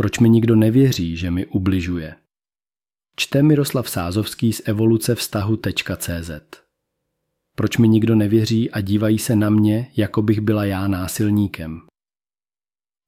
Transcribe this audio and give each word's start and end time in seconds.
Proč 0.00 0.18
mi 0.18 0.28
nikdo 0.28 0.56
nevěří, 0.56 1.16
že 1.16 1.30
mi 1.30 1.46
ubližuje? 1.46 2.14
Čte 3.16 3.42
Miroslav 3.42 3.90
Sázovský 3.90 4.52
z 4.52 4.62
evoluce 4.64 5.14
vztahu.cz 5.14 6.30
Proč 7.56 7.76
mi 7.76 7.88
nikdo 7.88 8.14
nevěří 8.14 8.70
a 8.70 8.80
dívají 8.80 9.18
se 9.18 9.36
na 9.36 9.50
mě, 9.50 9.90
jako 9.96 10.22
bych 10.22 10.40
byla 10.40 10.64
já 10.64 10.88
násilníkem? 10.88 11.80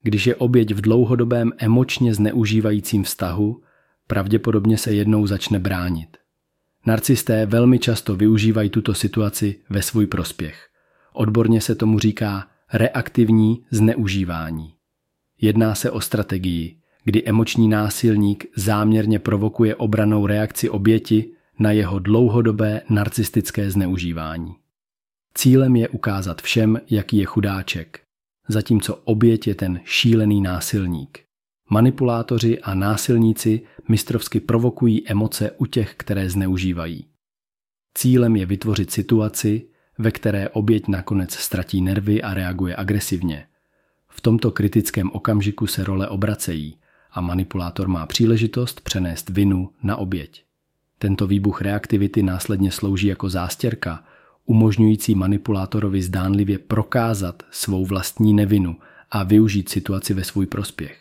Když 0.02 0.26
je 0.26 0.36
oběť 0.36 0.74
v 0.74 0.80
dlouhodobém 0.80 1.52
emočně 1.58 2.14
zneužívajícím 2.14 3.04
vztahu, 3.04 3.62
pravděpodobně 4.06 4.78
se 4.78 4.92
jednou 4.92 5.26
začne 5.26 5.58
bránit. 5.58 6.16
Narcisté 6.86 7.46
velmi 7.46 7.78
často 7.78 8.16
využívají 8.16 8.70
tuto 8.70 8.94
situaci 8.94 9.60
ve 9.70 9.82
svůj 9.82 10.06
prospěch. 10.06 10.68
Odborně 11.12 11.60
se 11.60 11.74
tomu 11.74 11.98
říká 11.98 12.48
reaktivní 12.72 13.64
zneužívání. 13.70 14.74
Jedná 15.40 15.74
se 15.74 15.90
o 15.90 16.00
strategii, 16.00 16.81
kdy 17.04 17.24
emoční 17.24 17.68
násilník 17.68 18.46
záměrně 18.56 19.18
provokuje 19.18 19.76
obranou 19.76 20.26
reakci 20.26 20.70
oběti 20.70 21.32
na 21.58 21.72
jeho 21.72 21.98
dlouhodobé 21.98 22.82
narcistické 22.88 23.70
zneužívání. 23.70 24.54
Cílem 25.34 25.76
je 25.76 25.88
ukázat 25.88 26.42
všem, 26.42 26.80
jaký 26.90 27.16
je 27.16 27.24
chudáček, 27.24 28.00
zatímco 28.48 28.94
oběť 28.94 29.46
je 29.46 29.54
ten 29.54 29.80
šílený 29.84 30.40
násilník. 30.40 31.20
Manipulátoři 31.70 32.58
a 32.58 32.74
násilníci 32.74 33.60
mistrovsky 33.88 34.40
provokují 34.40 35.08
emoce 35.08 35.50
u 35.50 35.66
těch, 35.66 35.94
které 35.94 36.30
zneužívají. 36.30 37.06
Cílem 37.94 38.36
je 38.36 38.46
vytvořit 38.46 38.90
situaci, 38.90 39.66
ve 39.98 40.10
které 40.10 40.48
oběť 40.48 40.88
nakonec 40.88 41.34
ztratí 41.34 41.80
nervy 41.80 42.22
a 42.22 42.34
reaguje 42.34 42.76
agresivně. 42.76 43.46
V 44.08 44.20
tomto 44.20 44.50
kritickém 44.50 45.10
okamžiku 45.10 45.66
se 45.66 45.84
role 45.84 46.08
obracejí 46.08 46.76
a 47.12 47.20
manipulátor 47.20 47.88
má 47.88 48.06
příležitost 48.06 48.80
přenést 48.80 49.30
vinu 49.30 49.70
na 49.82 49.96
oběť. 49.96 50.44
Tento 50.98 51.26
výbuch 51.26 51.62
reaktivity 51.62 52.22
následně 52.22 52.70
slouží 52.70 53.06
jako 53.06 53.28
zástěrka, 53.28 54.04
umožňující 54.44 55.14
manipulátorovi 55.14 56.02
zdánlivě 56.02 56.58
prokázat 56.58 57.42
svou 57.50 57.86
vlastní 57.86 58.34
nevinu 58.34 58.76
a 59.10 59.22
využít 59.22 59.68
situaci 59.68 60.14
ve 60.14 60.24
svůj 60.24 60.46
prospěch. 60.46 61.00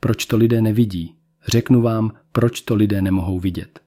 Proč 0.00 0.26
to 0.26 0.36
lidé 0.36 0.62
nevidí? 0.62 1.14
Řeknu 1.46 1.82
vám, 1.82 2.12
proč 2.32 2.60
to 2.60 2.74
lidé 2.74 3.02
nemohou 3.02 3.40
vidět. 3.40 3.80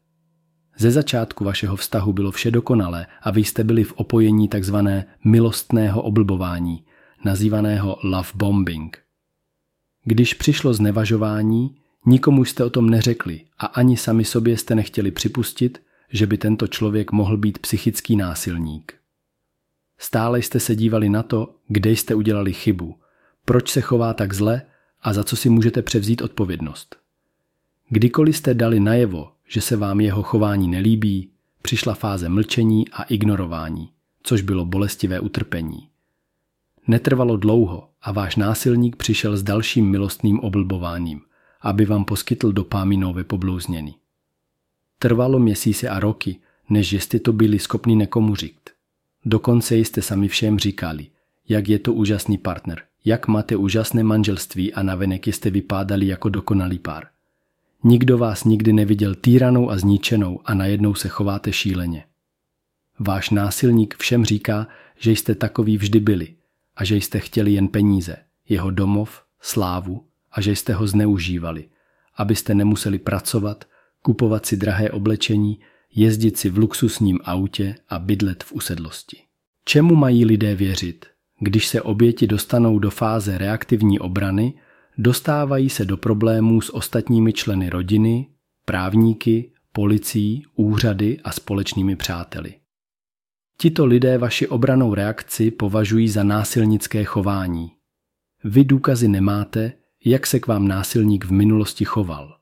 Ze 0.78 0.92
začátku 0.92 1.44
vašeho 1.44 1.76
vztahu 1.76 2.14
bylo 2.14 2.32
vše 2.32 2.52
dokonalé 2.52 3.08
a 3.22 3.32
vy 3.32 3.44
jste 3.44 3.64
byli 3.64 3.84
v 3.84 3.94
opojení 3.94 4.50
tzv. 4.50 4.76
milostného 5.24 6.02
oblbování, 6.02 6.84
nazývaného 7.26 7.98
love 8.04 8.30
bombing. 8.36 9.07
Když 10.10 10.34
přišlo 10.34 10.74
znevažování, 10.74 11.76
nikomu 12.06 12.46
jste 12.46 12.64
o 12.64 12.70
tom 12.70 12.90
neřekli 12.90 13.42
a 13.58 13.66
ani 13.66 13.98
sami 13.98 14.26
sobě 14.26 14.58
jste 14.58 14.76
nechtěli 14.76 15.12
připustit, 15.12 15.82
že 16.10 16.28
by 16.28 16.38
tento 16.38 16.68
člověk 16.68 17.12
mohl 17.12 17.38
být 17.38 17.60
psychický 17.60 18.16
násilník. 18.16 18.94
Stále 19.98 20.42
jste 20.42 20.60
se 20.60 20.76
dívali 20.76 21.10
na 21.10 21.24
to, 21.24 21.56
kde 21.68 21.92
jste 21.92 22.16
udělali 22.16 22.54
chybu, 22.54 22.96
proč 23.46 23.72
se 23.72 23.82
chová 23.82 24.14
tak 24.14 24.34
zle 24.34 24.62
a 25.02 25.14
za 25.14 25.24
co 25.24 25.36
si 25.36 25.50
můžete 25.50 25.82
převzít 25.82 26.22
odpovědnost. 26.22 26.96
Kdykoliv 27.90 28.38
jste 28.38 28.54
dali 28.54 28.80
najevo, 28.80 29.32
že 29.48 29.62
se 29.62 29.76
vám 29.76 30.02
jeho 30.02 30.24
chování 30.24 30.68
nelíbí, 30.68 31.30
přišla 31.62 31.94
fáze 31.94 32.30
mlčení 32.30 32.90
a 32.90 33.04
ignorování, 33.04 33.90
což 34.24 34.42
bylo 34.42 34.66
bolestivé 34.66 35.20
utrpení. 35.20 35.88
Netrvalo 36.88 37.38
dlouho 37.38 37.90
a 38.08 38.12
váš 38.12 38.36
násilník 38.36 38.96
přišel 38.96 39.38
s 39.38 39.44
dalším 39.44 39.90
milostným 39.90 40.40
oblbováním, 40.40 41.22
aby 41.62 41.86
vám 41.86 42.06
poskytl 42.06 42.52
dopáminové 42.52 43.24
poblouznění. 43.24 43.96
Trvalo 45.00 45.40
měsíce 45.40 45.90
a 45.90 46.00
roky, 46.00 46.40
než 46.70 46.94
jste 46.94 47.20
to 47.20 47.34
byli 47.34 47.60
schopni 47.60 47.96
nekomu 47.96 48.36
říct. 48.36 48.64
Dokonce 49.26 49.76
jste 49.78 50.02
sami 50.02 50.28
všem 50.28 50.60
říkali, 50.60 51.08
jak 51.50 51.70
je 51.70 51.80
to 51.80 51.94
úžasný 51.94 52.38
partner, 52.38 52.82
jak 53.06 53.28
máte 53.28 53.56
úžasné 53.56 54.04
manželství 54.04 54.74
a 54.74 54.84
navenek 54.84 55.28
jste 55.28 55.50
vypádali 55.50 56.08
jako 56.08 56.30
dokonalý 56.30 56.80
pár. 56.80 57.08
Nikdo 57.84 58.18
vás 58.18 58.44
nikdy 58.44 58.74
neviděl 58.74 59.16
týranou 59.16 59.72
a 59.72 59.78
zničenou 59.78 60.40
a 60.46 60.54
najednou 60.54 60.96
se 60.96 61.08
chováte 61.08 61.54
šíleně. 61.54 62.04
Váš 63.00 63.30
násilník 63.30 63.96
všem 63.98 64.26
říká, 64.26 64.68
že 65.00 65.12
jste 65.12 65.36
takový 65.36 65.78
vždy 65.78 66.00
byli 66.00 66.37
a 66.78 66.86
že 66.86 66.96
jste 66.96 67.20
chtěli 67.20 67.52
jen 67.52 67.68
peníze, 67.68 68.16
jeho 68.50 68.72
domov, 68.72 69.24
slávu 69.42 70.06
a 70.32 70.42
že 70.42 70.56
jste 70.56 70.74
ho 70.74 70.88
zneužívali, 70.88 71.70
abyste 72.16 72.56
nemuseli 72.56 73.00
pracovat, 73.00 73.66
kupovat 74.02 74.46
si 74.46 74.58
drahé 74.58 74.92
oblečení, 74.92 75.60
jezdit 75.96 76.38
si 76.38 76.50
v 76.50 76.58
luxusním 76.58 77.20
autě 77.24 77.76
a 77.90 78.00
bydlet 78.00 78.44
v 78.44 78.54
usedlosti. 78.54 79.18
Čemu 79.66 79.96
mají 79.96 80.26
lidé 80.26 80.56
věřit, 80.56 81.06
když 81.40 81.68
se 81.68 81.82
oběti 81.82 82.28
dostanou 82.28 82.80
do 82.80 82.90
fáze 82.90 83.38
reaktivní 83.38 84.00
obrany, 84.00 84.54
dostávají 84.98 85.70
se 85.70 85.86
do 85.86 85.98
problémů 85.98 86.62
s 86.62 86.76
ostatními 86.76 87.34
členy 87.34 87.70
rodiny, 87.70 88.28
právníky, 88.66 89.52
policií, 89.72 90.46
úřady 90.56 91.20
a 91.24 91.32
společnými 91.32 91.96
přáteli. 91.96 92.54
Tito 93.60 93.86
lidé 93.86 94.18
vaši 94.18 94.48
obranou 94.48 94.94
reakci 94.94 95.52
považují 95.52 96.10
za 96.10 96.24
násilnické 96.24 97.04
chování. 97.04 97.72
Vy 98.44 98.64
důkazy 98.64 99.08
nemáte, 99.08 99.74
jak 100.06 100.28
se 100.28 100.40
k 100.40 100.48
vám 100.48 100.68
násilník 100.68 101.26
v 101.26 101.32
minulosti 101.32 101.86
choval. 101.86 102.38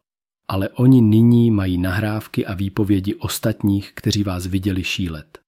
Ale 0.48 0.70
oni 0.70 1.02
nyní 1.02 1.52
mají 1.52 1.78
nahrávky 1.78 2.46
a 2.46 2.54
výpovědi 2.54 3.16
ostatních, 3.16 3.92
kteří 3.96 4.24
vás 4.24 4.48
viděli 4.48 4.84
šílet. 4.84 5.40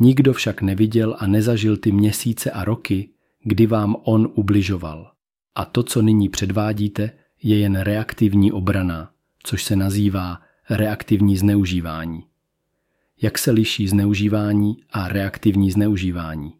Nikdo 0.00 0.32
však 0.32 0.62
neviděl 0.62 1.16
a 1.18 1.26
nezažil 1.26 1.76
ty 1.76 1.92
měsíce 1.92 2.50
a 2.50 2.64
roky, 2.64 3.08
kdy 3.44 3.66
vám 3.66 3.96
on 4.02 4.32
ubližoval. 4.34 5.12
A 5.54 5.64
to, 5.64 5.82
co 5.82 6.02
nyní 6.02 6.28
předvádíte, 6.28 7.10
je 7.42 7.58
jen 7.58 7.80
reaktivní 7.80 8.52
obrana, 8.52 9.10
což 9.42 9.64
se 9.64 9.76
nazývá 9.76 10.40
reaktivní 10.70 11.36
zneužívání. 11.36 12.24
Jak 13.22 13.38
se 13.38 13.50
liší 13.50 13.88
zneužívání 13.88 14.76
a 14.90 15.08
reaktivní 15.08 15.70
zneužívání? 15.70 16.52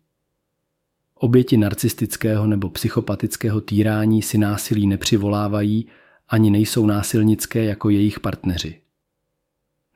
Oběti 1.14 1.56
narcistického 1.56 2.46
nebo 2.46 2.70
psychopatického 2.70 3.60
týrání 3.60 4.22
si 4.22 4.38
násilí 4.38 4.86
nepřivolávají 4.86 5.86
ani 6.28 6.50
nejsou 6.50 6.86
násilnické 6.86 7.64
jako 7.64 7.90
jejich 7.90 8.20
partneři. 8.20 8.80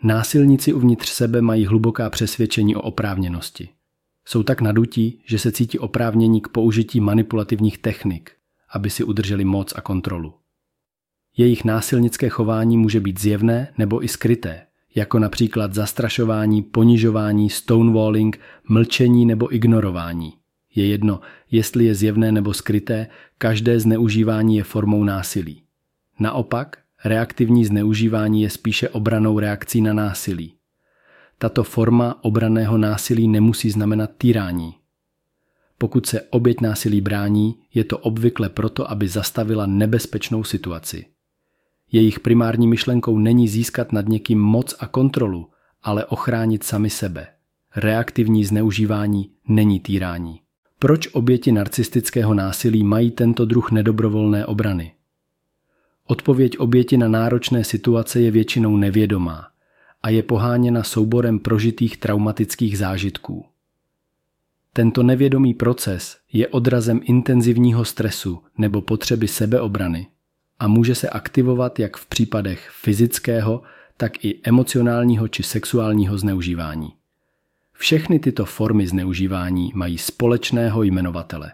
Násilníci 0.03 0.72
uvnitř 0.72 1.09
sebe 1.09 1.43
mají 1.43 1.66
hluboká 1.66 2.10
přesvědčení 2.10 2.76
o 2.76 2.81
oprávněnosti. 2.81 3.69
Jsou 4.25 4.43
tak 4.43 4.60
nadutí, 4.60 5.22
že 5.25 5.38
se 5.38 5.53
cítí 5.53 5.78
oprávnění 5.78 6.41
k 6.41 6.49
použití 6.49 7.00
manipulativních 7.00 7.78
technik, 7.78 8.32
aby 8.70 8.91
si 8.91 9.04
udrželi 9.04 9.44
moc 9.44 9.72
a 9.76 9.81
kontrolu. 9.81 10.34
Jejich 11.37 11.65
násilnické 11.65 12.28
chování 12.28 12.76
může 12.76 13.00
být 13.00 13.20
zjevné 13.20 13.72
nebo 13.78 14.04
i 14.04 14.09
skryté, 14.09 14.66
jako 14.94 15.18
například 15.18 15.74
zastrašování, 15.74 16.62
ponižování, 16.62 17.50
stonewalling, 17.50 18.40
mlčení 18.68 19.26
nebo 19.26 19.54
ignorování. 19.54 20.32
Je 20.74 20.86
jedno, 20.86 21.20
jestli 21.50 21.84
je 21.84 21.94
zjevné 21.94 22.32
nebo 22.32 22.54
skryté, 22.54 23.06
každé 23.38 23.80
zneužívání 23.80 24.56
je 24.56 24.64
formou 24.64 25.04
násilí. 25.04 25.62
Naopak, 26.18 26.78
reaktivní 27.04 27.64
zneužívání 27.64 28.42
je 28.42 28.50
spíše 28.50 28.88
obranou 28.88 29.38
reakcí 29.38 29.80
na 29.80 29.92
násilí. 29.92 30.54
Tato 31.38 31.64
forma 31.64 32.24
obraného 32.24 32.78
násilí 32.78 33.28
nemusí 33.28 33.70
znamenat 33.70 34.10
týrání. 34.18 34.74
Pokud 35.78 36.06
se 36.06 36.20
oběť 36.30 36.60
násilí 36.60 37.00
brání, 37.00 37.58
je 37.74 37.84
to 37.84 37.98
obvykle 37.98 38.48
proto, 38.48 38.90
aby 38.90 39.08
zastavila 39.08 39.66
nebezpečnou 39.66 40.44
situaci. 40.44 41.06
Jejich 41.92 42.20
primární 42.20 42.69
myšlenkou 42.69 43.19
není 43.19 43.48
získat 43.48 43.92
nad 43.92 44.08
někým 44.08 44.40
moc 44.40 44.75
a 44.78 44.87
kontrolu, 44.87 45.48
ale 45.82 46.04
ochránit 46.04 46.64
sami 46.64 46.90
sebe. 46.90 47.26
Reaktivní 47.76 48.44
zneužívání 48.44 49.31
není 49.48 49.81
týrání. 49.81 50.40
Proč 50.78 51.08
oběti 51.12 51.52
narcistického 51.52 52.34
násilí 52.34 52.84
mají 52.84 53.10
tento 53.10 53.44
druh 53.44 53.70
nedobrovolné 53.70 54.46
obrany? 54.46 54.94
Odpověď 56.06 56.58
oběti 56.58 56.98
na 56.98 57.08
náročné 57.08 57.64
situace 57.64 58.20
je 58.20 58.31
většinou 58.31 58.76
nevědomá 58.76 59.46
a 60.02 60.10
je 60.10 60.22
poháněna 60.22 60.82
souborem 60.82 61.38
prožitých 61.38 61.96
traumatických 61.96 62.78
zážitků. 62.78 63.44
Tento 64.72 65.02
nevědomý 65.02 65.54
proces 65.54 66.19
je 66.32 66.48
odrazem 66.48 67.00
intenzivního 67.04 67.84
stresu 67.84 68.43
nebo 68.58 68.81
potřeby 68.81 69.28
sebeobrany 69.28 70.06
a 70.60 70.68
může 70.68 70.94
se 70.94 71.08
aktivovat 71.08 71.78
jak 71.78 71.96
v 71.96 72.06
případech 72.06 72.70
fyzického, 72.72 73.62
tak 73.96 74.24
i 74.24 74.40
emocionálního 74.44 75.28
či 75.28 75.42
sexuálního 75.42 76.18
zneužívání. 76.18 76.92
Všechny 77.72 78.18
tyto 78.18 78.44
formy 78.44 78.86
zneužívání 78.86 79.72
mají 79.74 79.98
společného 79.98 80.82
jmenovatele. 80.82 81.52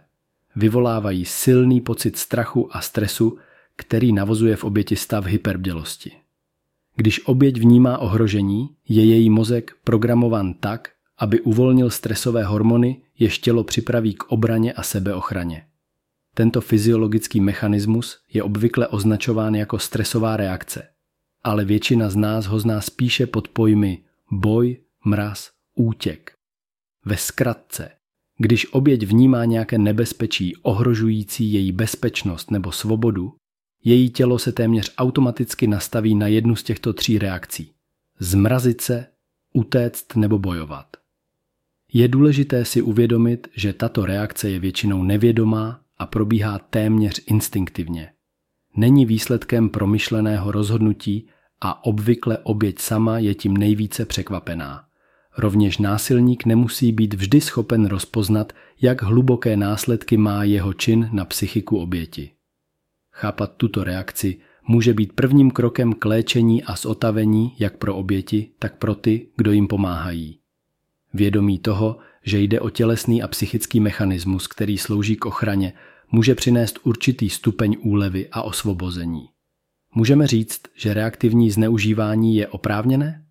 Vyvolávají 0.57 1.25
silný 1.25 1.81
pocit 1.81 2.17
strachu 2.17 2.77
a 2.77 2.81
stresu, 2.81 3.39
který 3.77 4.13
navozuje 4.13 4.57
v 4.57 4.65
oběti 4.65 4.97
stav 4.97 5.25
hyperbdělosti. 5.25 6.13
Když 6.97 7.27
oběť 7.27 7.59
vnímá 7.59 7.99
ohrožení, 7.99 8.71
je 8.89 9.05
její 9.05 9.31
mozek 9.31 9.77
programován 9.85 10.55
tak, 10.55 10.91
aby 11.19 11.41
uvolnil 11.41 11.91
stresové 11.91 12.45
hormony, 12.45 13.01
jež 13.19 13.39
tělo 13.39 13.65
připraví 13.65 14.15
k 14.15 14.25
obraně 14.25 14.73
a 14.73 14.83
sebeochraně. 14.83 15.67
Tento 16.37 16.61
fyziologický 16.61 17.41
mechanismus 17.41 18.19
je 18.33 18.43
obvykle 18.43 18.89
označován 18.89 19.55
jako 19.55 19.79
stresová 19.79 20.37
reakce, 20.37 20.89
ale 21.45 21.65
většina 21.65 22.11
z 22.11 22.17
nás 22.17 22.47
ho 22.47 22.61
zná 22.61 22.81
spíše 22.81 23.27
pod 23.27 23.49
pojmy 23.49 24.05
boj, 24.31 24.77
mraz, 25.05 25.51
útěk. 25.75 26.33
Ve 27.05 27.17
zkratce, 27.17 27.91
když 28.39 28.73
oběť 28.73 29.03
vnímá 29.07 29.45
nějaké 29.45 29.79
nebezpečí 29.79 30.57
ohrožující 30.57 31.53
její 31.53 31.73
bezpečnost 31.73 32.51
nebo 32.51 32.73
svobodu, 32.73 33.33
její 33.85 34.11
tělo 34.11 34.39
se 34.39 34.53
téměř 34.53 34.95
automaticky 34.99 35.67
nastaví 35.67 36.15
na 36.15 36.27
jednu 36.27 36.57
z 36.57 36.63
těchto 36.63 36.93
tří 36.93 37.19
reakcí. 37.19 37.73
Zmrazit 38.19 38.81
se, 38.81 39.07
utéct 39.55 40.17
nebo 40.17 40.39
bojovat. 40.39 40.97
Je 41.93 42.09
důležité 42.09 42.65
si 42.65 42.83
uvědomit, 42.83 43.49
že 43.55 43.73
tato 43.73 44.07
reakce 44.07 44.51
je 44.51 44.59
většinou 44.59 45.03
nevědomá 45.03 45.86
a 45.99 46.07
probíhá 46.07 46.59
téměř 46.59 47.21
instinktivně. 47.27 48.13
Není 48.77 49.07
výsledkem 49.07 49.69
promyšleného 49.69 50.53
rozhodnutí 50.53 51.29
a 51.61 51.85
obvykle 51.85 52.39
oběť 52.39 52.79
sama 52.79 53.19
je 53.19 53.35
tím 53.35 53.57
nejvíce 53.57 54.05
překvapená. 54.05 54.85
Rovněž 55.39 55.79
násilník 55.79 56.45
nemusí 56.45 56.93
být 56.93 57.15
vždy 57.15 57.41
schopen 57.41 57.87
rozpoznat, 57.87 58.53
jak 58.81 59.03
hluboké 59.03 59.57
následky 59.57 60.17
má 60.17 60.45
jeho 60.45 60.73
čin 60.73 61.09
na 61.13 61.25
psychiku 61.25 61.79
oběti. 61.79 62.31
Chápat 63.13 63.53
tuto 63.57 63.85
reakci 63.85 64.39
může 64.69 64.95
být 64.95 65.13
prvním 65.13 65.51
krokem 65.51 65.93
k 65.93 66.05
léčení 66.05 66.65
a 66.65 66.77
zotavení 66.77 67.57
jak 67.59 67.77
pro 67.77 67.95
oběti, 67.95 68.51
tak 68.59 68.79
pro 68.79 68.95
ty, 68.95 69.29
kdo 69.37 69.53
jim 69.53 69.67
pomáhají. 69.67 70.41
Vědomí 71.15 71.59
toho, 71.59 71.97
že 72.23 72.39
jde 72.41 72.61
o 72.61 72.71
tělesný 72.71 73.23
a 73.23 73.29
psychický 73.29 73.81
mechanismus, 73.81 74.47
který 74.47 74.79
slouží 74.79 75.17
k 75.17 75.27
ochraně, 75.27 75.73
může 76.13 76.35
přinést 76.35 76.79
určitý 76.83 77.31
stupeň 77.31 77.77
úlevy 77.81 78.29
a 78.33 78.43
osvobození. 78.43 79.29
Můžeme 79.95 80.27
říct, 80.27 80.61
že 80.75 80.95
reaktivní 80.95 81.51
zneužívání 81.51 82.37
je 82.37 82.49
oprávněné? 82.49 83.23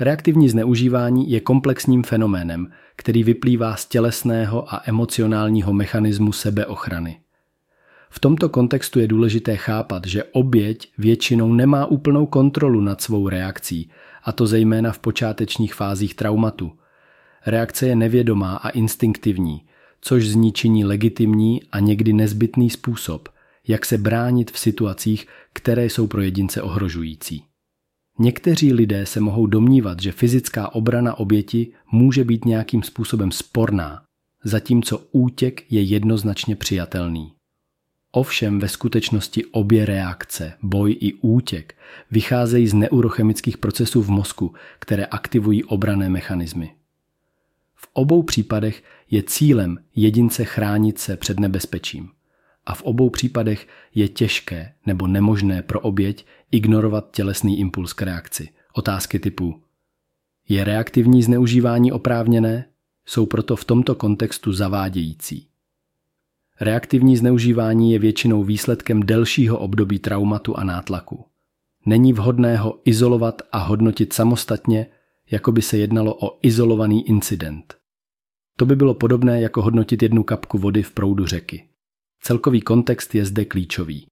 Reaktivní 0.00 0.48
zneužívání 0.48 1.30
je 1.30 1.40
komplexním 1.40 2.02
fenoménem, 2.02 2.72
který 2.96 3.24
vyplývá 3.24 3.76
z 3.76 3.86
tělesného 3.86 4.74
a 4.74 4.82
emocionálního 4.84 5.72
mechanismu 5.72 6.32
sebeochrany. 6.32 7.20
V 8.10 8.18
tomto 8.20 8.48
kontextu 8.48 9.00
je 9.00 9.08
důležité 9.08 9.56
chápat, 9.56 10.06
že 10.06 10.24
oběť 10.24 10.92
většinou 10.98 11.52
nemá 11.52 11.86
úplnou 11.86 12.26
kontrolu 12.26 12.80
nad 12.80 13.00
svou 13.00 13.28
reakcí, 13.28 13.90
a 14.24 14.32
to 14.32 14.46
zejména 14.46 14.92
v 14.92 14.98
počátečních 14.98 15.74
fázích 15.74 16.14
traumatu. 16.14 16.72
Reakce 17.46 17.86
je 17.86 17.96
nevědomá 17.96 18.56
a 18.56 18.68
instinktivní, 18.68 19.62
což 20.00 20.28
z 20.28 20.34
ní 20.34 20.52
činí 20.52 20.84
legitimní 20.84 21.62
a 21.72 21.80
někdy 21.80 22.12
nezbytný 22.12 22.70
způsob, 22.70 23.28
jak 23.68 23.86
se 23.86 23.98
bránit 23.98 24.50
v 24.50 24.58
situacích, 24.58 25.26
které 25.52 25.84
jsou 25.84 26.06
pro 26.06 26.20
jedince 26.20 26.62
ohrožující. 26.62 27.44
Někteří 28.18 28.72
lidé 28.72 29.06
se 29.06 29.20
mohou 29.20 29.46
domnívat, 29.46 30.02
že 30.02 30.12
fyzická 30.12 30.74
obrana 30.74 31.18
oběti 31.18 31.72
může 31.92 32.24
být 32.24 32.44
nějakým 32.44 32.82
způsobem 32.82 33.30
sporná, 33.30 34.02
zatímco 34.44 35.06
útěk 35.12 35.72
je 35.72 35.82
jednoznačně 35.82 36.56
přijatelný. 36.56 37.32
Ovšem 38.12 38.58
ve 38.58 38.68
skutečnosti 38.68 39.44
obě 39.44 39.84
reakce, 39.84 40.52
boj 40.62 40.96
i 41.00 41.14
útěk, 41.14 41.74
vycházejí 42.10 42.68
z 42.68 42.74
neurochemických 42.74 43.58
procesů 43.58 44.02
v 44.02 44.10
mozku, 44.10 44.54
které 44.78 45.04
aktivují 45.04 45.64
obrané 45.64 46.08
mechanismy. 46.08 46.74
V 47.84 47.88
obou 47.92 48.22
případech 48.22 48.82
je 49.10 49.22
cílem 49.22 49.78
jedince 49.96 50.44
chránit 50.44 50.98
se 50.98 51.16
před 51.16 51.40
nebezpečím. 51.40 52.08
A 52.66 52.74
v 52.74 52.82
obou 52.82 53.10
případech 53.10 53.68
je 53.94 54.08
těžké 54.08 54.74
nebo 54.86 55.06
nemožné 55.06 55.62
pro 55.62 55.80
oběť 55.80 56.26
ignorovat 56.50 57.10
tělesný 57.10 57.60
impuls 57.60 57.92
k 57.92 58.02
reakci. 58.02 58.48
Otázky 58.72 59.18
typu 59.18 59.62
Je 60.48 60.64
reaktivní 60.64 61.22
zneužívání 61.22 61.92
oprávněné? 61.92 62.64
Jsou 63.06 63.26
proto 63.26 63.56
v 63.56 63.64
tomto 63.64 63.94
kontextu 63.94 64.52
zavádějící. 64.52 65.46
Reaktivní 66.60 67.16
zneužívání 67.16 67.92
je 67.92 67.98
většinou 67.98 68.44
výsledkem 68.44 69.02
delšího 69.02 69.58
období 69.58 69.98
traumatu 69.98 70.58
a 70.58 70.64
nátlaku. 70.64 71.24
Není 71.86 72.12
vhodné 72.12 72.56
ho 72.56 72.80
izolovat 72.84 73.42
a 73.52 73.58
hodnotit 73.58 74.12
samostatně, 74.12 74.86
jako 75.34 75.52
by 75.52 75.62
se 75.62 75.78
jednalo 75.78 76.14
o 76.20 76.38
izolovaný 76.42 77.08
incident. 77.08 77.74
To 78.56 78.66
by 78.66 78.76
bylo 78.76 78.94
podobné 78.94 79.40
jako 79.40 79.62
hodnotit 79.62 80.02
jednu 80.02 80.22
kapku 80.22 80.58
vody 80.58 80.82
v 80.82 80.90
proudu 80.90 81.26
řeky. 81.26 81.64
Celkový 82.22 82.60
kontext 82.60 83.14
je 83.14 83.24
zde 83.24 83.44
klíčový. 83.44 84.06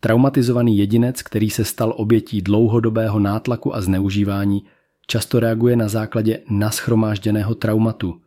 Traumatizovaný 0.00 0.78
jedinec, 0.78 1.22
který 1.22 1.50
se 1.50 1.64
stal 1.64 1.94
obětí 1.96 2.42
dlouhodobého 2.42 3.20
nátlaku 3.20 3.74
a 3.74 3.80
zneužívání, 3.80 4.64
často 5.06 5.40
reaguje 5.40 5.76
na 5.76 5.88
základě 5.88 6.40
naschromážděného 6.50 7.54
traumatu, 7.54 8.20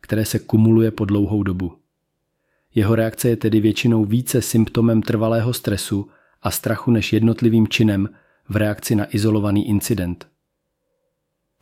které 0.00 0.24
se 0.24 0.38
kumuluje 0.38 0.90
po 0.90 1.04
dlouhou 1.04 1.42
dobu. 1.42 1.72
Jeho 2.74 2.94
reakce 2.94 3.28
je 3.28 3.36
tedy 3.36 3.60
většinou 3.60 4.04
více 4.04 4.42
symptomem 4.42 5.02
trvalého 5.02 5.52
stresu 5.52 6.08
a 6.42 6.50
strachu 6.50 6.90
než 6.90 7.12
jednotlivým 7.12 7.68
činem 7.68 8.08
v 8.48 8.56
reakci 8.56 8.94
na 8.94 9.14
izolovaný 9.14 9.68
incident. 9.68 10.30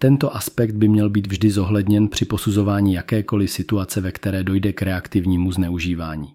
Tento 0.01 0.37
aspekt 0.37 0.75
by 0.75 0.89
měl 0.89 1.11
být 1.11 1.27
vždy 1.27 1.51
zohledněn 1.51 2.09
při 2.09 2.25
posuzování 2.25 2.93
jakékoliv 2.93 3.51
situace, 3.51 4.01
ve 4.01 4.13
které 4.13 4.45
dojde 4.45 4.73
k 4.73 4.83
reaktivnímu 4.83 5.53
zneužívání. 5.53 6.35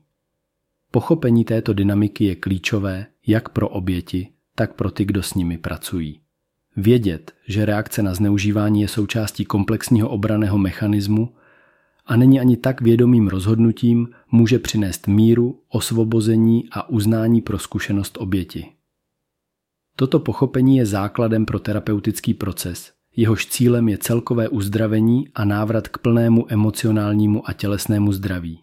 Pochopení 0.92 1.46
této 1.46 1.74
dynamiky 1.74 2.26
je 2.26 2.36
klíčové 2.36 3.06
jak 3.28 3.50
pro 3.50 3.70
oběti, 3.70 4.30
tak 4.56 4.74
pro 4.74 4.92
ty, 4.92 5.06
kdo 5.06 5.24
s 5.24 5.34
nimi 5.34 5.58
pracují. 5.58 6.20
Vědět, 6.76 7.34
že 7.48 7.66
reakce 7.66 8.04
na 8.04 8.14
zneužívání 8.14 8.82
je 8.82 8.88
součástí 8.88 9.46
komplexního 9.46 10.10
obraného 10.10 10.58
mechanismu 10.58 11.36
a 12.06 12.16
není 12.16 12.40
ani 12.40 12.58
tak 12.58 12.82
vědomým 12.82 13.28
rozhodnutím, 13.28 14.08
může 14.32 14.60
přinést 14.60 15.08
míru, 15.08 15.62
osvobození 15.70 16.64
a 16.72 16.90
uznání 16.90 17.42
pro 17.42 17.60
zkušenost 17.60 18.18
oběti. 18.20 18.66
Toto 19.96 20.20
pochopení 20.20 20.78
je 20.78 20.86
základem 20.86 21.46
pro 21.46 21.60
terapeutický 21.60 22.34
proces, 22.34 22.94
jehož 23.16 23.48
cílem 23.48 23.90
je 23.90 23.98
celkové 23.98 24.50
uzdravení 24.50 25.28
a 25.36 25.46
návrat 25.46 25.88
k 25.88 25.98
plnému 25.98 26.46
emocionálnímu 26.50 27.50
a 27.50 27.54
tělesnému 27.54 28.12
zdraví. 28.12 28.60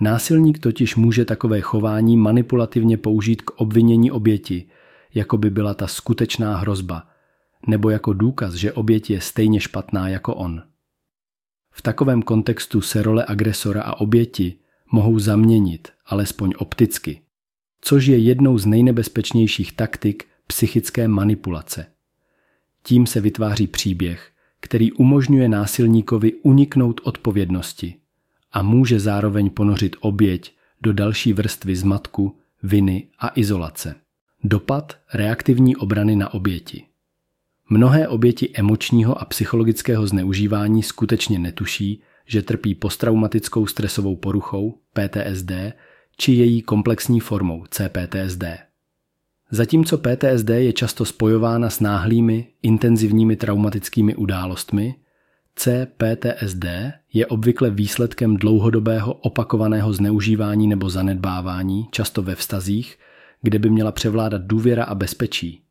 Násilník 0.00 0.58
totiž 0.58 0.96
může 0.96 1.24
takové 1.24 1.60
chování 1.60 2.16
manipulativně 2.16 2.96
použít 2.96 3.42
k 3.42 3.50
obvinění 3.50 4.10
oběti, 4.10 4.68
jako 5.14 5.38
by 5.38 5.50
byla 5.50 5.74
ta 5.74 5.86
skutečná 5.86 6.56
hrozba, 6.56 7.08
nebo 7.66 7.90
jako 7.90 8.12
důkaz, 8.12 8.54
že 8.54 8.72
oběť 8.72 9.10
je 9.10 9.20
stejně 9.20 9.60
špatná 9.60 10.08
jako 10.08 10.34
on. 10.34 10.62
V 11.74 11.82
takovém 11.82 12.22
kontextu 12.22 12.80
se 12.80 13.02
role 13.02 13.24
agresora 13.28 13.82
a 13.82 14.00
oběti 14.00 14.58
mohou 14.92 15.18
zaměnit, 15.18 15.88
alespoň 16.06 16.52
opticky, 16.58 17.22
což 17.80 18.06
je 18.06 18.18
jednou 18.18 18.58
z 18.58 18.66
nejnebezpečnějších 18.66 19.72
taktik 19.72 20.24
psychické 20.46 21.08
manipulace. 21.08 21.86
Tím 22.82 23.06
se 23.06 23.20
vytváří 23.20 23.66
příběh, 23.66 24.30
který 24.60 24.92
umožňuje 24.92 25.48
násilníkovi 25.48 26.32
uniknout 26.32 27.00
odpovědnosti 27.04 27.94
a 28.52 28.62
může 28.62 29.00
zároveň 29.00 29.50
ponořit 29.50 29.96
oběť 30.00 30.54
do 30.82 30.92
další 30.92 31.32
vrstvy 31.32 31.76
zmatku, 31.76 32.36
viny 32.62 33.08
a 33.18 33.32
izolace. 33.34 33.94
Dopad 34.44 34.98
reaktivní 35.14 35.76
obrany 35.76 36.16
na 36.16 36.34
oběti. 36.34 36.84
Mnohé 37.70 38.08
oběti 38.08 38.50
emočního 38.54 39.22
a 39.22 39.24
psychologického 39.24 40.06
zneužívání 40.06 40.82
skutečně 40.82 41.38
netuší, 41.38 42.02
že 42.26 42.42
trpí 42.42 42.74
posttraumatickou 42.74 43.66
stresovou 43.66 44.16
poruchou 44.16 44.78
PTSD 44.92 45.52
či 46.16 46.32
její 46.32 46.62
komplexní 46.62 47.20
formou 47.20 47.64
CPTSD. 47.70 48.44
Zatímco 49.54 49.98
PTSD 49.98 50.48
je 50.48 50.72
často 50.72 51.04
spojována 51.04 51.70
s 51.70 51.80
náhlými, 51.80 52.46
intenzivními 52.62 53.36
traumatickými 53.36 54.14
událostmi, 54.14 54.94
CPTSD 55.54 56.64
je 57.12 57.26
obvykle 57.26 57.70
výsledkem 57.70 58.36
dlouhodobého 58.36 59.14
opakovaného 59.14 59.92
zneužívání 59.92 60.66
nebo 60.66 60.90
zanedbávání, 60.90 61.88
často 61.90 62.22
ve 62.22 62.34
vztazích, 62.34 62.98
kde 63.42 63.58
by 63.58 63.70
měla 63.70 63.92
převládat 63.92 64.42
důvěra 64.42 64.84
a 64.84 64.94
bezpečí. 64.94 65.62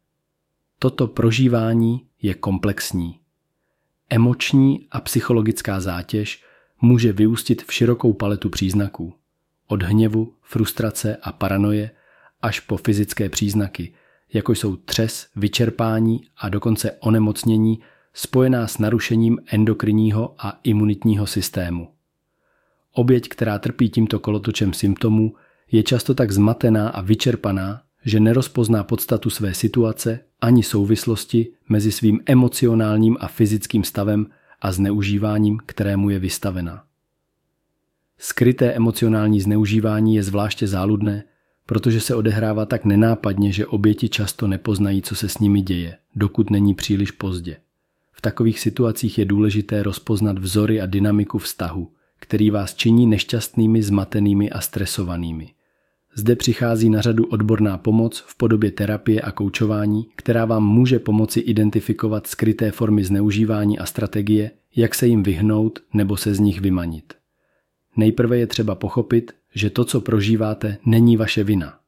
Toto 0.80 1.08
prožívání 1.08 2.06
je 2.22 2.34
komplexní. 2.34 3.20
Emoční 4.10 4.88
a 4.92 5.02
psychologická 5.02 5.80
zátěž 5.80 6.44
může 6.82 7.14
vyústit 7.14 7.64
v 7.64 7.74
širokou 7.74 8.14
paletu 8.14 8.50
příznaků. 8.50 9.14
Od 9.68 9.84
hněvu, 9.84 10.34
frustrace 10.42 11.18
a 11.22 11.32
paranoje 11.32 11.92
až 12.42 12.60
po 12.60 12.78
fyzické 12.78 13.30
příznaky, 13.30 13.94
jako 14.34 14.52
jsou 14.52 14.76
třes, 14.76 15.28
vyčerpání 15.36 16.22
a 16.38 16.50
dokonce 16.50 16.92
onemocnění 16.92 17.80
spojená 18.14 18.68
s 18.68 18.78
narušením 18.78 19.40
endokrinního 19.52 20.36
a 20.40 20.60
imunitního 20.64 21.28
systému. 21.28 21.88
Oběť, 22.94 23.30
která 23.30 23.60
trpí 23.60 23.90
tímto 23.90 24.20
kolotočem 24.20 24.74
symptomů, 24.74 25.34
je 25.72 25.84
často 25.84 26.14
tak 26.14 26.32
zmatená 26.32 26.90
a 26.90 27.02
vyčerpaná, 27.02 27.82
že 28.06 28.20
nerozpozná 28.20 28.84
podstatu 28.84 29.30
své 29.30 29.54
situace 29.54 30.20
ani 30.42 30.64
souvislosti 30.64 31.54
mezi 31.70 31.92
svým 31.92 32.20
emocionálním 32.26 33.18
a 33.20 33.28
fyzickým 33.28 33.84
stavem 33.84 34.28
a 34.62 34.72
zneužíváním, 34.72 35.58
kterému 35.66 36.10
je 36.10 36.20
vystavena. 36.20 36.84
Skryté 38.18 38.74
emocionální 38.74 39.42
zneužívání 39.42 40.16
je 40.16 40.24
zvláště 40.24 40.68
záludné, 40.68 41.24
protože 41.66 42.02
se 42.02 42.16
odehrává 42.16 42.66
tak 42.66 42.86
nenápadně, 42.86 43.52
že 43.52 43.66
oběti 43.66 44.10
často 44.10 44.48
nepoznají, 44.48 45.02
co 45.02 45.16
se 45.16 45.30
s 45.30 45.40
nimi 45.40 45.62
děje, 45.62 45.98
dokud 46.16 46.50
není 46.50 46.74
příliš 46.74 47.12
pozdě. 47.12 47.58
V 48.12 48.22
takových 48.22 48.60
situacích 48.60 49.18
je 49.18 49.26
důležité 49.26 49.84
rozpoznat 49.84 50.40
vzory 50.40 50.82
a 50.82 50.86
dynamiku 50.86 51.38
vztahu, 51.38 51.92
který 52.20 52.52
vás 52.52 52.76
činí 52.76 53.08
nešťastnými, 53.08 53.84
zmatenými 53.84 54.50
a 54.50 54.62
stresovanými. 54.62 55.50
Zde 56.16 56.36
přichází 56.36 56.90
na 56.90 57.02
řadu 57.02 57.26
odborná 57.26 57.78
pomoc 57.78 58.24
v 58.28 58.38
podobě 58.38 58.72
terapie 58.72 59.22
a 59.22 59.32
koučování, 59.32 60.08
která 60.16 60.46
vám 60.46 60.64
může 60.64 61.00
pomoci 61.00 61.40
identifikovat 61.40 62.28
skryté 62.28 62.72
formy 62.72 63.04
zneužívání 63.04 63.80
a 63.80 63.86
strategie, 63.86 64.52
jak 64.76 64.96
se 64.96 65.08
jim 65.08 65.24
vyhnout 65.24 65.80
nebo 65.94 66.18
se 66.18 66.34
z 66.34 66.40
nich 66.40 66.62
vymanit. 66.62 67.14
Nejprve 67.98 68.38
je 68.38 68.48
třeba 68.48 68.76
pochopit, 68.76 69.32
že 69.56 69.70
to, 69.70 69.86
co 69.86 70.02
prožíváte, 70.02 70.78
není 70.86 71.18
vaše 71.18 71.44
vina. 71.44 71.80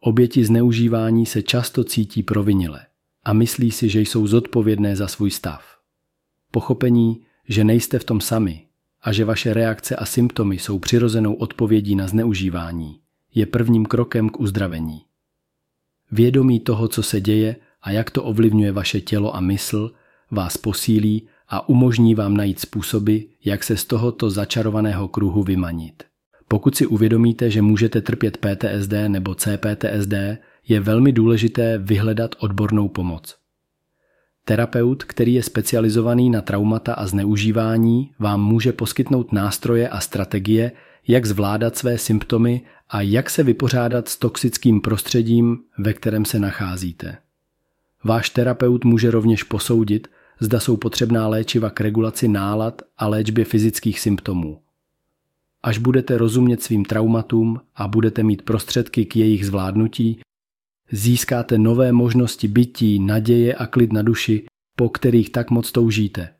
Oběti 0.00 0.44
zneužívání 0.44 1.26
se 1.26 1.42
často 1.42 1.84
cítí 1.84 2.22
provinile 2.22 2.86
a 3.24 3.32
myslí 3.32 3.70
si, 3.70 3.88
že 3.88 4.00
jsou 4.00 4.26
zodpovědné 4.26 4.96
za 4.96 5.08
svůj 5.08 5.30
stav. 5.30 5.78
Pochopení, 6.50 7.20
že 7.48 7.64
nejste 7.64 7.98
v 7.98 8.04
tom 8.04 8.20
sami 8.20 8.66
a 9.02 9.12
že 9.12 9.24
vaše 9.24 9.54
reakce 9.54 9.96
a 9.96 10.04
symptomy 10.04 10.58
jsou 10.58 10.78
přirozenou 10.78 11.34
odpovědí 11.34 11.94
na 11.94 12.08
zneužívání, 12.08 13.00
je 13.34 13.46
prvním 13.46 13.86
krokem 13.86 14.28
k 14.28 14.40
uzdravení. 14.40 15.02
Vědomí 16.10 16.60
toho, 16.60 16.88
co 16.88 17.02
se 17.02 17.20
děje 17.20 17.56
a 17.82 17.90
jak 17.90 18.10
to 18.10 18.24
ovlivňuje 18.24 18.72
vaše 18.72 19.00
tělo 19.00 19.36
a 19.36 19.40
mysl, 19.40 19.92
vás 20.30 20.56
posílí 20.56 21.28
a 21.48 21.68
umožní 21.68 22.14
vám 22.14 22.36
najít 22.36 22.60
způsoby, 22.60 23.18
jak 23.44 23.64
se 23.64 23.76
z 23.76 23.84
tohoto 23.84 24.30
začarovaného 24.30 25.08
kruhu 25.08 25.42
vymanit. 25.42 26.02
Pokud 26.52 26.76
si 26.76 26.86
uvědomíte, 26.86 27.50
že 27.50 27.62
můžete 27.62 28.00
trpět 28.00 28.36
PTSD 28.36 28.92
nebo 29.08 29.34
CPTSD, 29.34 30.12
je 30.68 30.80
velmi 30.80 31.12
důležité 31.12 31.78
vyhledat 31.78 32.34
odbornou 32.38 32.88
pomoc. 32.88 33.36
Terapeut, 34.44 35.04
který 35.04 35.34
je 35.34 35.42
specializovaný 35.42 36.30
na 36.30 36.40
traumata 36.40 36.94
a 36.94 37.06
zneužívání, 37.06 38.10
vám 38.18 38.44
může 38.44 38.72
poskytnout 38.72 39.32
nástroje 39.32 39.88
a 39.88 40.00
strategie, 40.00 40.72
jak 41.08 41.26
zvládat 41.26 41.76
své 41.76 41.98
symptomy 41.98 42.60
a 42.88 43.00
jak 43.00 43.30
se 43.30 43.42
vypořádat 43.42 44.08
s 44.08 44.18
toxickým 44.18 44.80
prostředím, 44.80 45.58
ve 45.78 45.92
kterém 45.92 46.24
se 46.24 46.38
nacházíte. 46.38 47.18
Váš 48.04 48.30
terapeut 48.30 48.84
může 48.84 49.10
rovněž 49.10 49.42
posoudit, 49.42 50.08
zda 50.40 50.60
jsou 50.60 50.76
potřebná 50.76 51.28
léčiva 51.28 51.70
k 51.70 51.80
regulaci 51.80 52.28
nálad 52.28 52.82
a 52.98 53.08
léčbě 53.08 53.44
fyzických 53.44 54.00
symptomů. 54.00 54.58
Až 55.62 55.78
budete 55.78 56.18
rozumět 56.18 56.62
svým 56.62 56.84
traumatům 56.84 57.60
a 57.74 57.88
budete 57.88 58.22
mít 58.22 58.42
prostředky 58.42 59.04
k 59.04 59.16
jejich 59.16 59.46
zvládnutí, 59.46 60.20
získáte 60.90 61.58
nové 61.58 61.92
možnosti 61.92 62.48
bytí, 62.48 62.98
naděje 62.98 63.54
a 63.54 63.66
klid 63.66 63.92
na 63.92 64.02
duši, 64.02 64.46
po 64.76 64.88
kterých 64.88 65.30
tak 65.30 65.50
moc 65.50 65.72
toužíte. 65.72 66.34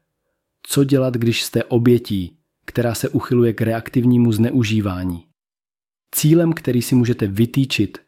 Co 0.67 0.85
dělat, 0.85 1.15
když 1.15 1.43
jste 1.43 1.65
obětí, 1.65 2.39
která 2.67 2.95
se 2.95 3.09
uchyluje 3.09 3.53
k 3.53 3.61
reaktivnímu 3.61 4.33
zneužívání? 4.33 5.27
Cílem, 6.15 6.53
který 6.53 6.83
si 6.83 6.95
můžete 6.95 7.27
vytýčit, 7.27 7.99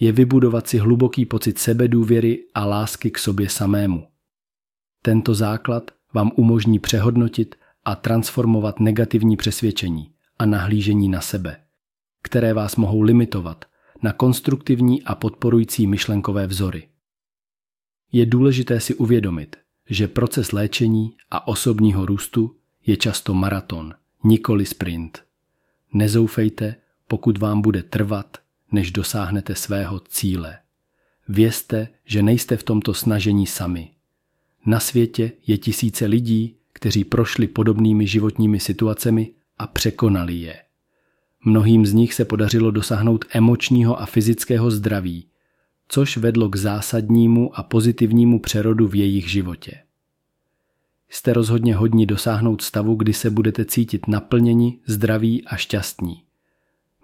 je 0.00 0.12
vybudovat 0.12 0.68
si 0.68 0.78
hluboký 0.78 1.26
pocit 1.26 1.58
sebedůvěry 1.58 2.44
a 2.54 2.64
lásky 2.64 3.10
k 3.10 3.18
sobě 3.18 3.48
samému. 3.48 4.06
Tento 5.02 5.34
základ 5.34 5.90
vám 6.14 6.32
umožní 6.36 6.78
přehodnotit 6.78 7.54
a 7.84 7.94
transformovat 7.94 8.80
negativní 8.80 9.36
přesvědčení 9.36 10.13
a 10.38 10.46
nahlížení 10.46 11.08
na 11.08 11.20
sebe, 11.20 11.60
které 12.22 12.54
vás 12.54 12.76
mohou 12.76 13.02
limitovat 13.02 13.64
na 14.02 14.12
konstruktivní 14.12 15.02
a 15.02 15.14
podporující 15.14 15.86
myšlenkové 15.86 16.46
vzory. 16.46 16.88
Je 18.12 18.26
důležité 18.26 18.80
si 18.80 18.94
uvědomit, 18.94 19.56
že 19.90 20.08
proces 20.08 20.52
léčení 20.52 21.16
a 21.30 21.48
osobního 21.48 22.06
růstu 22.06 22.56
je 22.86 22.96
často 22.96 23.34
maraton, 23.34 23.94
nikoli 24.24 24.66
sprint. 24.66 25.22
Nezoufejte, 25.92 26.76
pokud 27.08 27.38
vám 27.38 27.60
bude 27.60 27.82
trvat, 27.82 28.38
než 28.72 28.90
dosáhnete 28.90 29.54
svého 29.54 30.00
cíle. 30.00 30.58
Vězte, 31.28 31.88
že 32.04 32.22
nejste 32.22 32.56
v 32.56 32.62
tomto 32.62 32.94
snažení 32.94 33.46
sami. 33.46 33.90
Na 34.66 34.80
světě 34.80 35.32
je 35.46 35.58
tisíce 35.58 36.06
lidí, 36.06 36.56
kteří 36.72 37.04
prošli 37.04 37.46
podobnými 37.46 38.06
životními 38.06 38.60
situacemi 38.60 39.33
a 39.58 39.66
překonali 39.66 40.34
je. 40.34 40.56
Mnohým 41.44 41.86
z 41.86 41.92
nich 41.92 42.14
se 42.14 42.24
podařilo 42.24 42.70
dosáhnout 42.70 43.24
emočního 43.30 44.00
a 44.00 44.06
fyzického 44.06 44.70
zdraví, 44.70 45.26
což 45.88 46.16
vedlo 46.16 46.48
k 46.48 46.56
zásadnímu 46.56 47.58
a 47.58 47.62
pozitivnímu 47.62 48.40
přerodu 48.40 48.88
v 48.88 48.94
jejich 48.94 49.30
životě. 49.30 49.72
Jste 51.08 51.32
rozhodně 51.32 51.74
hodní 51.74 52.06
dosáhnout 52.06 52.62
stavu, 52.62 52.94
kdy 52.94 53.12
se 53.12 53.30
budete 53.30 53.64
cítit 53.64 54.08
naplněni, 54.08 54.78
zdraví 54.86 55.44
a 55.44 55.56
šťastní. 55.56 56.22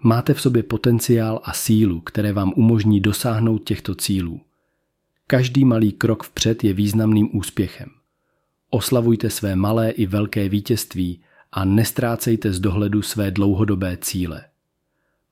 Máte 0.03 0.33
v 0.33 0.41
sobě 0.41 0.63
potenciál 0.63 1.41
a 1.43 1.53
sílu, 1.53 2.01
které 2.01 2.33
vám 2.33 2.53
umožní 2.55 2.99
dosáhnout 2.99 3.57
těchto 3.57 3.95
cílů. 3.95 4.41
Každý 5.27 5.65
malý 5.65 5.91
krok 5.91 6.23
vpřed 6.23 6.63
je 6.63 6.73
významným 6.73 7.37
úspěchem. 7.37 7.89
Oslavujte 8.69 9.29
své 9.29 9.55
malé 9.55 9.91
i 9.91 10.05
velké 10.05 10.49
vítězství 10.49 11.19
a 11.51 11.65
nestrácejte 11.65 12.53
z 12.53 12.59
dohledu 12.59 13.01
své 13.01 13.31
dlouhodobé 13.31 13.97
cíle. 13.97 14.45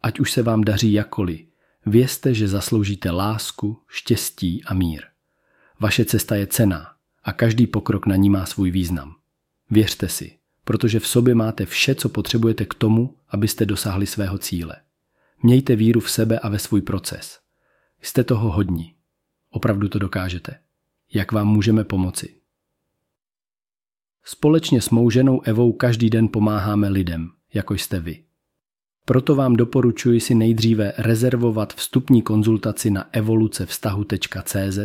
Ať 0.01 0.19
už 0.19 0.31
se 0.31 0.43
vám 0.43 0.63
daří 0.63 0.93
jakoli, 0.93 1.45
vězte, 1.85 2.33
že 2.33 2.47
zasloužíte 2.47 3.11
lásku, 3.11 3.81
štěstí 3.87 4.63
a 4.63 4.73
mír. 4.73 5.03
Vaše 5.79 6.05
cesta 6.05 6.35
je 6.35 6.47
cená 6.47 6.93
a 7.23 7.33
každý 7.33 7.67
pokrok 7.67 8.05
na 8.05 8.15
ní 8.15 8.29
má 8.29 8.45
svůj 8.45 8.71
význam. 8.71 9.15
Věřte 9.69 10.09
si, 10.09 10.37
protože 10.63 10.99
v 10.99 11.07
sobě 11.07 11.35
máte 11.35 11.65
vše, 11.65 11.95
co 11.95 12.09
potřebujete 12.09 12.65
k 12.65 12.73
tomu, 12.73 13.15
abyste 13.29 13.65
dosáhli 13.65 14.07
svého 14.07 14.37
cíle. 14.37 14.75
Mějte 15.43 15.75
víru 15.75 15.99
v 15.99 16.11
sebe 16.11 16.39
a 16.39 16.49
ve 16.49 16.59
svůj 16.59 16.81
proces. 16.81 17.39
Jste 18.01 18.23
toho 18.23 18.51
hodní. 18.51 18.95
Opravdu 19.49 19.89
to 19.89 19.99
dokážete. 19.99 20.59
Jak 21.13 21.31
vám 21.31 21.47
můžeme 21.47 21.83
pomoci? 21.83 22.38
Společně 24.31 24.81
s 24.81 24.89
mou 24.89 25.09
ženou 25.09 25.41
Evou 25.41 25.73
každý 25.73 26.09
den 26.09 26.27
pomáháme 26.27 26.89
lidem, 26.89 27.29
jako 27.53 27.73
jste 27.73 27.99
vy. 27.99 28.23
Proto 29.05 29.35
vám 29.35 29.55
doporučuji 29.55 30.19
si 30.19 30.35
nejdříve 30.35 30.93
rezervovat 30.97 31.73
vstupní 31.73 32.21
konzultaci 32.21 32.89
na 32.89 33.09
evolucevztahu.cz, 33.11 34.79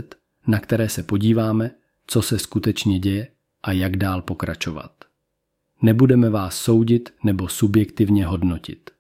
na 0.47 0.61
které 0.61 0.89
se 0.89 1.03
podíváme, 1.03 1.71
co 2.07 2.23
se 2.23 2.39
skutečně 2.39 2.99
děje 2.99 3.29
a 3.63 3.73
jak 3.73 3.97
dál 3.97 4.23
pokračovat. 4.23 4.93
Nebudeme 5.83 6.31
vás 6.31 6.59
soudit 6.59 7.15
nebo 7.25 7.49
subjektivně 7.49 8.27
hodnotit. 8.27 8.91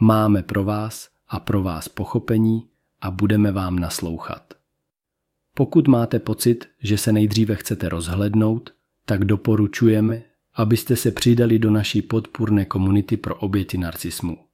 Máme 0.00 0.42
pro 0.42 0.64
vás 0.64 1.08
a 1.28 1.40
pro 1.40 1.62
vás 1.62 1.88
pochopení 1.88 2.66
a 3.00 3.10
budeme 3.10 3.52
vám 3.52 3.78
naslouchat. 3.78 4.54
Pokud 5.54 5.88
máte 5.88 6.18
pocit, 6.18 6.68
že 6.82 6.98
se 6.98 7.12
nejdříve 7.12 7.54
chcete 7.54 7.88
rozhlednout, 7.88 8.72
tak 9.04 9.24
doporučujeme, 9.24 10.22
abyste 10.54 10.96
se 10.96 11.10
přidali 11.10 11.58
do 11.58 11.70
naší 11.70 12.02
podpůrné 12.02 12.64
komunity 12.64 13.16
pro 13.16 13.34
oběti 13.34 13.78
narcismu. 13.78 14.49